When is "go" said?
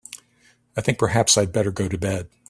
1.69-1.87